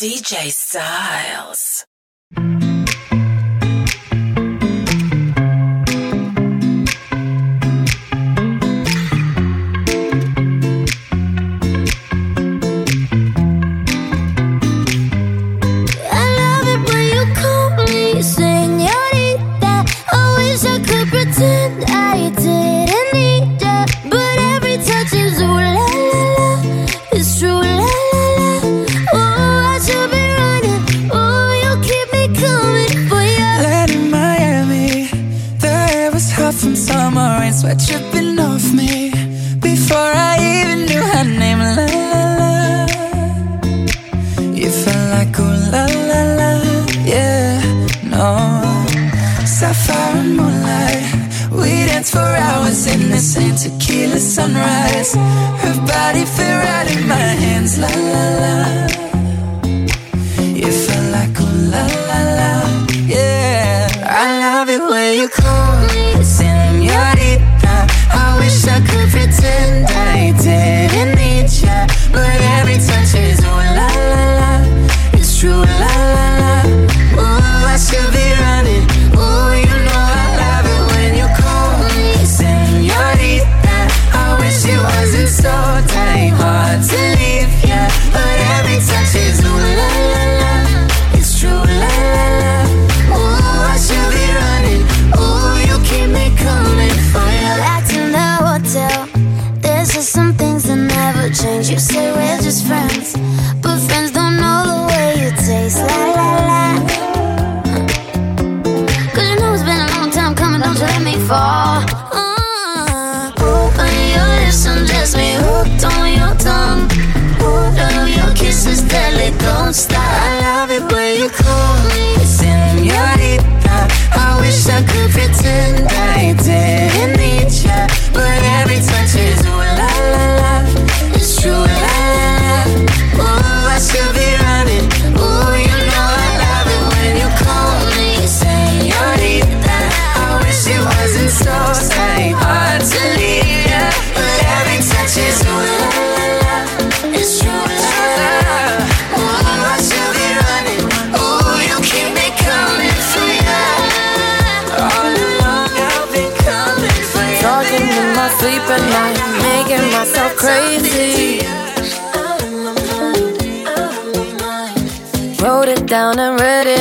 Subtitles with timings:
[0.00, 1.84] DJ Styles.
[37.50, 39.10] nights were tripping off me
[39.58, 41.58] before I even knew her name.
[41.58, 42.86] La la la,
[44.54, 46.50] you felt like oh la la la,
[47.04, 47.60] yeah,
[48.04, 48.24] no.
[49.44, 51.02] Sapphire and moonlight,
[51.50, 55.14] we danced for hours in the same tequila sunrise.
[55.62, 58.54] Her body fit right in my hands, la la la.
[60.60, 62.52] You felt like oh la la la,
[63.06, 63.88] yeah.
[64.22, 65.39] I love it when you.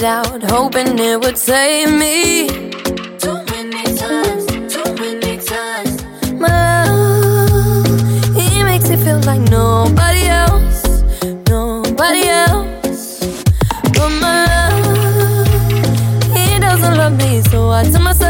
[0.00, 2.48] it out, hoping it would save me.
[3.18, 4.46] Too many times.
[6.38, 6.48] My
[6.86, 7.86] love,
[8.34, 11.02] he makes feel like nobody else,
[11.48, 13.44] nobody else.
[13.94, 15.48] But my love,
[16.34, 18.29] he doesn't love me, so I tell myself.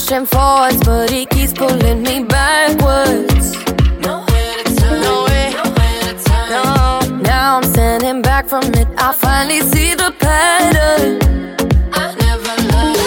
[0.00, 3.52] pushing forwards, but he keeps pulling me backwards.
[3.52, 4.84] To turn, to
[6.24, 6.50] turn.
[6.50, 6.64] No,
[7.22, 8.88] now I'm standing back from it.
[8.96, 11.20] I finally see the pattern.
[11.92, 12.98] I never loved.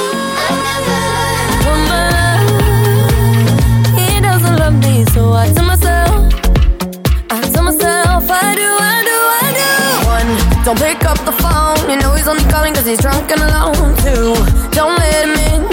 [5.13, 6.33] So I tell myself,
[7.29, 9.69] I tell myself, do, I do, I do.
[10.15, 10.29] One,
[10.65, 11.89] don't pick up the phone.
[11.89, 13.95] You know he's only calling cause he's drunk and alone.
[13.97, 14.35] Two,
[14.71, 15.72] don't let him in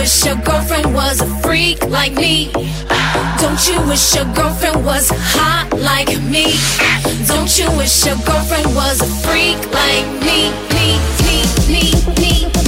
[0.00, 2.50] wish your girlfriend was a freak like me?
[3.38, 6.56] Don't you wish your girlfriend was hot like me?
[7.26, 10.50] Don't you wish your girlfriend was a freak like me?
[10.72, 12.59] Me, me, me, me.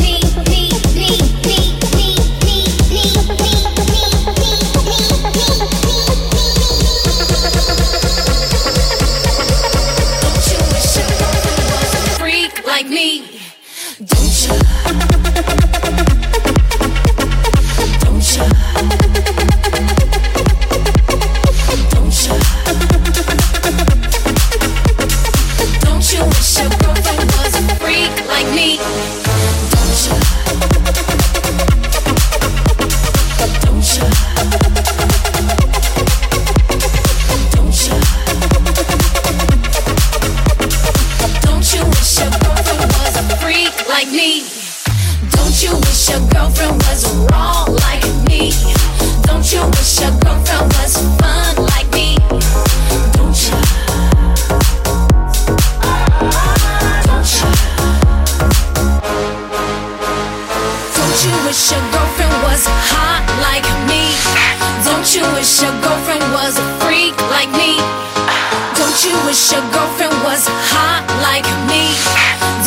[69.32, 71.88] wish your girlfriend was hot like me?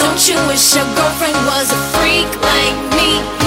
[0.01, 3.44] Don't you wish your girlfriend was a freak like me?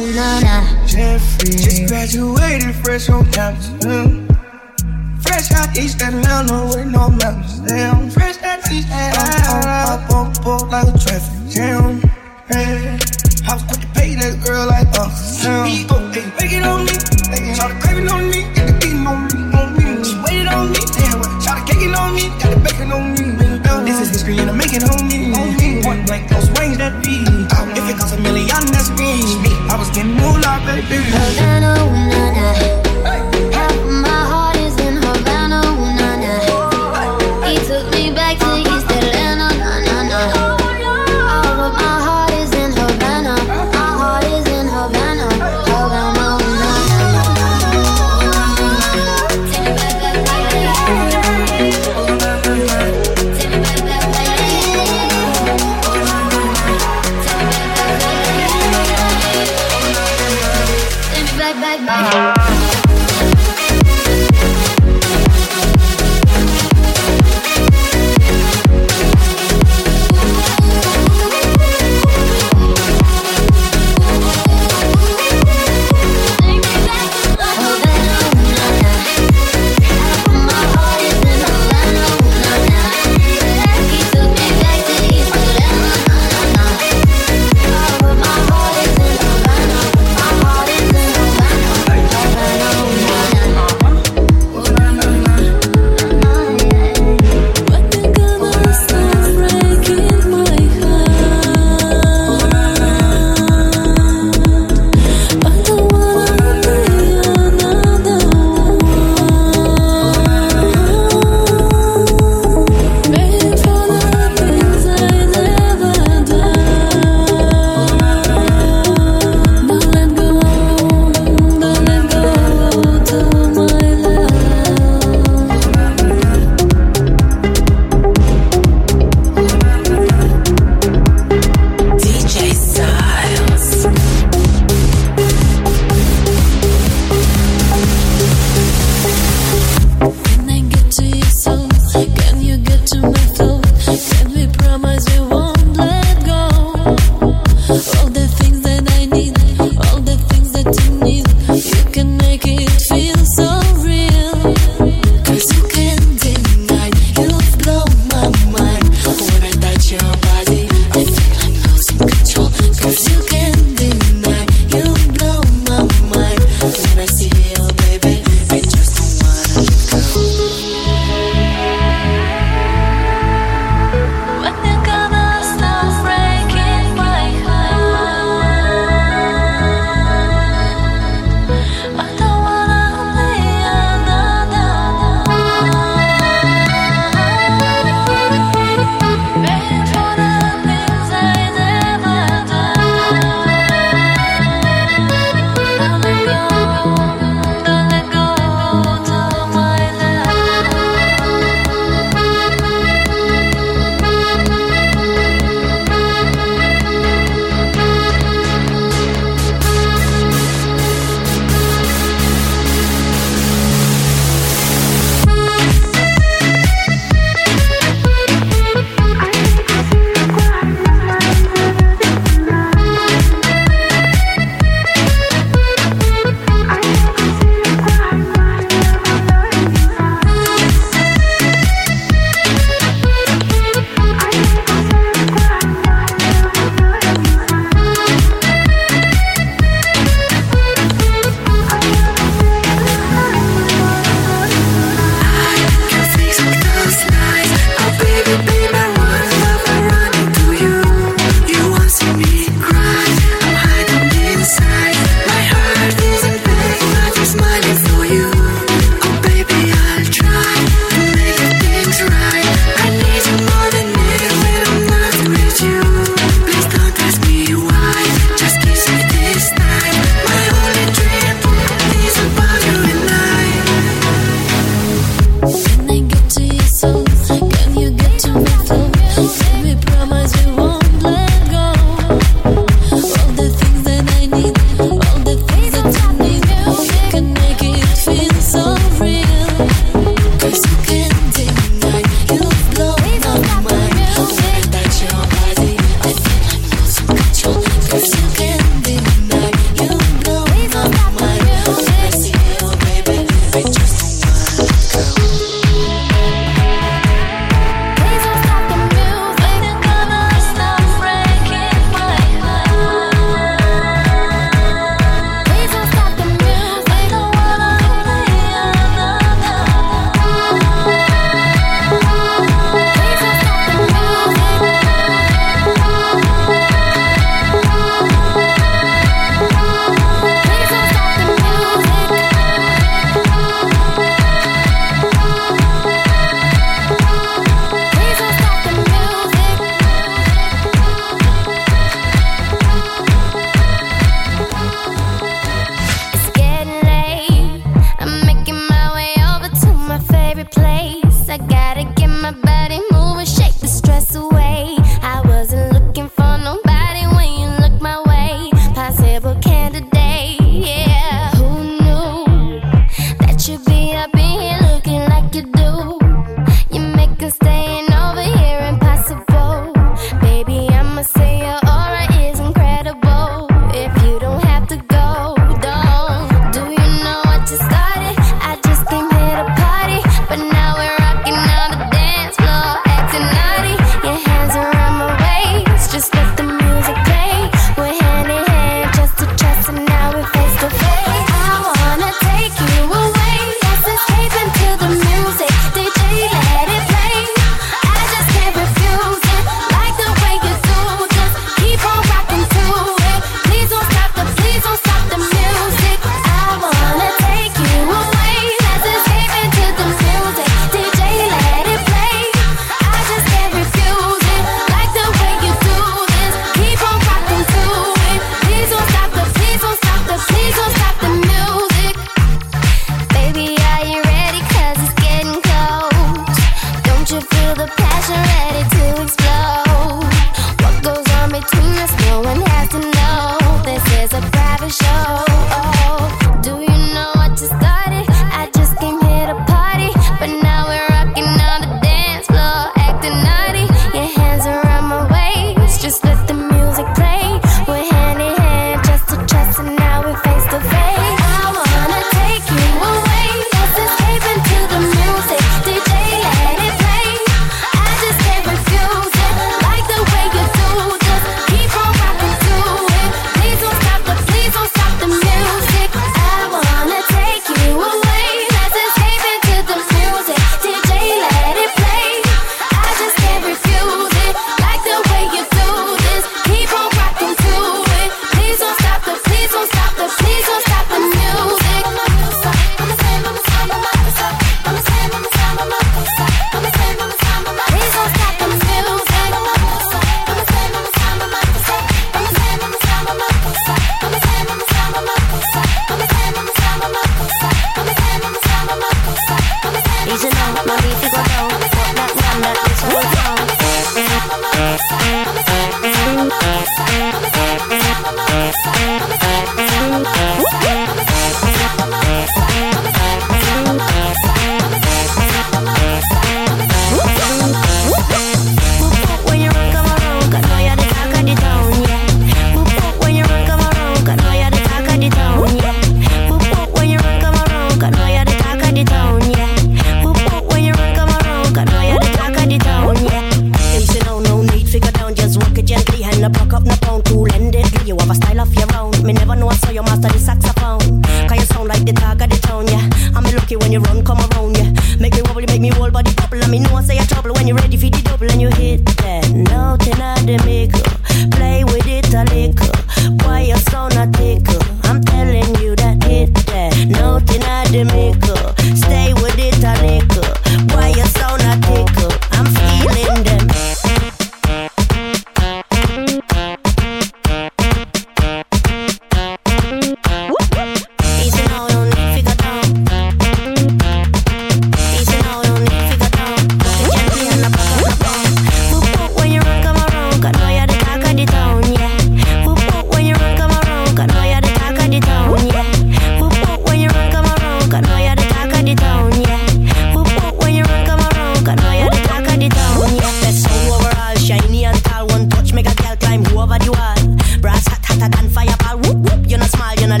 [599.51, 600.00] smile, you're